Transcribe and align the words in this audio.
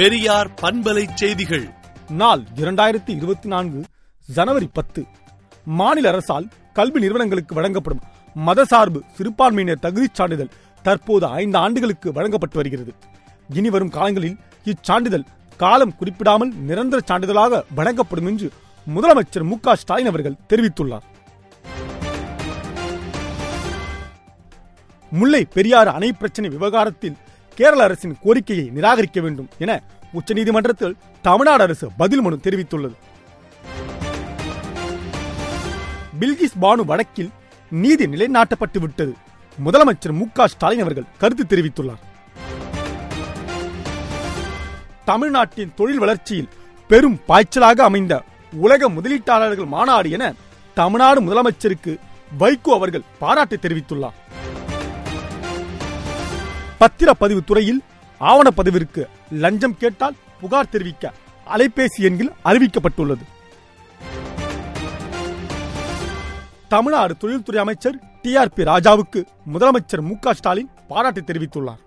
பெரியார் 0.00 0.50
பண்பலை 0.62 1.08
செய்திகள். 1.14 1.68
நாள் 2.08 2.42
இரண்டாயிரத்தி 2.56 3.08
இருபத்தி 3.08 3.48
நான்கு 3.48 3.84
ஜனவரி 4.34 4.68
பத்து. 4.72 5.04
மாநில 5.64 6.08
அரசால் 6.08 6.48
கல்வி 6.72 7.00
நிறுவனங்களுக்கு 7.00 7.54
வழங்கப்படும் 7.54 8.00
மதசார்பு 8.46 9.00
சிறுபான்மையினர் 9.16 9.78
தகுதிச் 9.82 10.14
சான்றிதழ் 10.14 10.48
தற்போது 10.82 11.26
ஐந்து 11.26 11.58
ஆண்டுகளுக்கு 11.58 12.12
வழங்கப்பட்டு 12.12 12.56
வருகிறது. 12.56 12.94
இனி 13.48 13.70
வரும் 13.70 13.88
காலங்களில் 13.88 14.36
இச்சான்றிதழ் 14.64 15.24
காலம் 15.56 15.96
குறிப்பிடாமல் 15.96 16.54
நிரந்தர 16.54 17.02
சான்றிதழாக 17.06 17.64
வழங்கப்படும் 17.74 18.26
என்று 18.26 18.50
முதலமைச்சர் 18.94 19.42
மு 19.42 19.56
ஸ்டாலின் 19.72 20.06
அவர்கள் 20.06 20.40
தெரிவித்துள்ளார். 20.48 21.02
முல்லை 25.10 25.44
பெரியாறு 25.44 25.90
அணை 25.90 26.12
பிரச்சனை 26.12 26.50
விவகாரத்தில் 26.50 27.16
கேரள 27.60 27.82
அரசின் 27.82 28.16
கோரிக்கையை 28.22 28.70
நிராகரிக்க 28.74 29.20
வேண்டும் 29.20 29.48
என 29.58 29.72
உச்சநீதிமன்றத்தில் 30.18 30.94
தமிழ்நாடு 31.22 31.62
அரசு 31.62 31.86
பதில் 31.96 32.20
மனு 32.20 32.36
தெரிவித்துள்ளது. 32.44 32.94
பில்கிஸ் 36.20 36.56
பானு 36.62 36.84
வழக்கில் 36.90 37.30
நீதி 37.70 38.06
நிலைநாட்டப்பட்டு 38.06 38.78
விட்டது 38.78 39.12
முதலமைச்சர் 39.64 40.16
மு 40.20 40.24
க 40.32 40.46
ஸ்டாலின் 40.46 40.80
அவர்கள் 40.80 41.10
கருத்து 41.18 41.44
தெரிவித்துள்ளார். 41.44 42.02
தமிழ்நாட்டின் 45.04 45.74
தொழில் 45.76 45.98
வளர்ச்சியில் 45.98 46.50
பெரும் 46.88 47.18
பாய்ச்சலாக 47.28 47.80
அமைந்த 47.80 48.22
உலக 48.52 48.90
முதலீட்டாளர்கள் 48.90 49.72
மாநாடு 49.76 50.10
என 50.10 50.32
தமிழ்நாடு 50.74 51.20
முதலமைச்சருக்கு 51.20 51.94
வைகோ 52.38 52.72
அவர்கள் 52.78 53.08
பாராட்டு 53.18 53.58
தெரிவித்துள்ளார். 53.62 54.18
பத்திரப்பதிவு 56.80 57.44
துறையில் 57.44 57.82
ஆவணப்பதிவிற்கு 58.20 59.06
லஞ்சம் 59.30 59.76
கேட்டால் 59.76 60.16
புகார் 60.40 60.68
தெரிவிக்க 60.68 61.12
அலைபேசி 61.46 62.00
எண்கள் 62.00 62.32
அறிவிக்கப்பட்டுள்ளது. 62.44 63.24
தமிழ்நாடு 66.68 67.16
தொழில்துறை 67.16 67.60
அமைச்சர் 67.60 67.98
டி 68.22 68.36
ஆர் 68.36 68.52
பி 68.52 68.62
ராஜாவுக்கு 68.62 69.24
முதலமைச்சர் 69.52 70.00
மு 70.00 70.18
க 70.18 70.34
ஸ்டாலின் 70.34 70.70
பாராட்டு 70.88 71.20
தெரிவித்துள்ளார். 71.20 71.80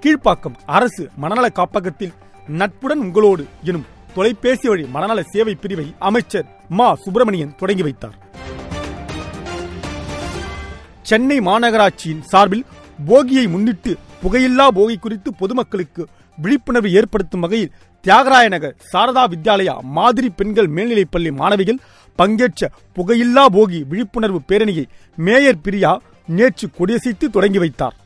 கீழ்ப்பாக்கம் 0.00 0.56
அரசு 0.66 1.10
மனநல 1.16 1.48
காப்பகத்தில் 1.48 2.12
நட்புடன் 2.46 2.98
உங்களோடு 2.98 3.46
எனும் 3.64 3.86
தொலைபேசி 4.14 4.68
வழி 4.68 4.84
மனநல 4.84 5.22
சேவை 5.22 5.54
பிரிவை 5.54 5.94
அமைச்சர் 5.98 6.44
மா. 6.68 6.94
சுப்பிரமணியன் 6.94 7.54
தொடங்கி 7.56 7.82
வைத்தார். 7.82 8.21
சென்னை 11.02 11.38
மாநகராட்சியின் 11.40 12.24
சார்பில் 12.32 12.66
போகியை 13.08 13.44
முன்னிட்டு 13.48 13.92
புகையில்லா 14.22 14.66
போகி 14.78 14.96
குறித்து 14.98 15.30
பொதுமக்களுக்கு 15.34 16.02
விழிப்புணர்வு 16.38 16.90
ஏற்படுத்தும் 16.98 17.40
வகையில் 17.40 17.72
தியாகராய 18.04 18.48
நகர் 18.48 18.76
சாரதா 18.92 19.24
வித்யாலயா 19.32 19.74
மாதிரி 19.96 20.28
பெண்கள் 20.30 20.68
மேல்நிலைப்பள்ளி 20.76 21.30
மாணவிகள் 21.40 21.82
பங்கேற்ற 22.18 22.70
புகையில்லா 22.96 23.44
போகி 23.56 23.80
விழிப்புணர்வு 23.90 24.40
பேரணியை 24.48 24.84
மேயர் 25.18 25.60
பிரியா 25.60 25.92
நேற்று 26.26 26.68
கொடியசைத்து 26.78 27.26
தொடங்கி 27.30 27.58
வைத்தார். 27.58 27.96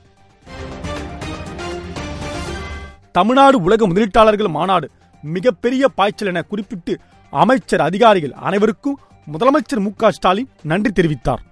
தமிழ்நாடு 3.12 3.58
உலக 3.62 3.86
முதலீட்டாளர்கள் 3.86 4.55
மாநாடு 4.56 4.89
மிகப்பெரிய 5.22 5.89
பாய்ச்சல் 5.89 6.28
என 6.28 6.42
குறிப்பிட்டு 6.42 6.94
அமைச்சர் 7.33 7.80
அதிகாரிகள் 7.80 8.34
அனைவருக்கும் 8.48 8.98
முதலமைச்சர் 9.33 9.84
மு 9.86 9.91
ஸ்டாலின் 10.11 10.50
நன்றி 10.62 10.91
தெரிவித்தார். 10.91 11.42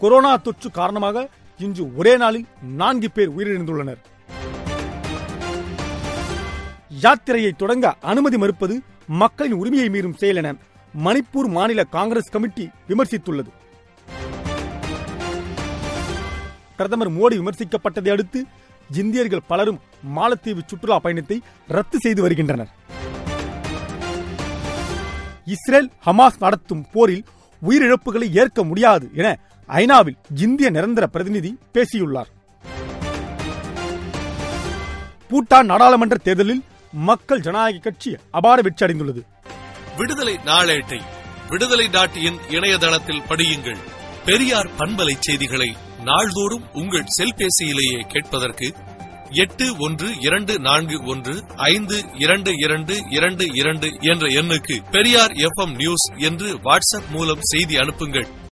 கொரோனா 0.00 0.32
தொற்று 0.36 0.68
காரணமாக 0.70 1.16
இன்று 1.64 1.84
ஒரே 1.98 2.12
நாளில் 2.22 2.44
நான்கு 2.80 3.08
பேர் 3.10 3.30
உயிரிழந்துள்ளனர். 3.36 4.00
யாத்திரையை 7.04 7.52
தொடங்க 7.62 7.86
அனுமதி 8.10 8.38
மறுப்பது 8.42 8.74
மக்களின் 9.22 9.56
உரிமையை 9.60 9.88
மீறும் 9.94 10.18
செயல் 10.20 10.38
என 10.40 10.50
மணிப்பூர் 11.04 11.48
மாநில 11.56 11.84
காங்கிரஸ் 11.96 12.32
கமிட்டி 12.34 12.66
விமர்சித்துள்ளது. 12.90 13.50
பிரதமர் 16.78 17.12
மோடி 17.18 17.36
விமர்சிக்கப்பட்டதை 17.40 18.10
அடுத்து 18.14 18.40
இந்தியர்கள் 18.90 19.48
பலரும் 19.50 19.80
மாலத்தீவு 20.16 20.62
சுற்றுலா 20.66 20.98
பயணத்தை 20.98 21.38
ரத்து 21.76 21.98
செய்து 22.04 22.22
வருகின்றனர். 22.22 22.70
இஸ்ரேல் 25.54 25.90
ஹமாஸ் 26.06 26.42
நடத்தும் 26.46 26.86
போரில் 26.92 27.26
உயிரிழப்புகளை 27.62 28.26
ஏற்க 28.40 28.62
முடியாது 28.70 29.06
என 29.20 29.28
ஐநாவில் 29.68 30.16
இந்திய 30.36 30.70
நிரந்தர 30.70 31.06
பிரதிநிதி 31.06 31.58
பேசியுள்ளார். 31.72 32.28
பூட்டான் 35.30 35.64
நாடாளுமன்ற 35.64 36.16
தேர்தலில் 36.16 36.62
மக்கள் 36.92 37.40
ஜனநாயக 37.40 37.78
கட்சி 37.78 38.16
அபார 38.30 38.60
வெற்றி 38.60 38.86
அடைந்துள்ளது. 38.86 39.22
விடுதலை 39.96 40.38
நாளேட்டை 40.44 41.00
விடுதலை 41.48 41.88
டாட் 41.88 42.16
இன் 42.16 42.38
இணையதளத்தில் 42.48 43.22
படியுங்கள். 43.28 43.78
பெரியார் 44.24 44.70
பண்பலை 44.78 45.14
செய்திகளை 45.18 45.76
நாள்தோறும் 46.04 46.72
உங்கள் 46.72 47.04
செல்பேசியிலேயே 47.18 48.06
கேட்பதற்கு 48.08 48.74
எட்டு 49.30 49.76
ஒன்று 49.78 50.20
இரண்டு 50.20 50.58
நான்கு 50.58 51.04
ஒன்று 51.04 51.44
ஐந்து 51.56 52.04
இரண்டு 52.14 52.52
இரண்டு 52.56 53.00
இரண்டு 53.10 53.46
இரண்டு 53.52 53.90
என்ற 54.00 54.26
எண்ணுக்கு 54.26 54.90
பெரியார் 54.90 55.32
எஃப் 55.32 55.68
நியூஸ் 55.68 56.10
என்று 56.16 56.54
வாட்ஸ்அப் 56.54 57.10
மூலம் 57.10 57.38
செய்தி 57.40 57.76
அனுப்புங்கள். 57.76 58.46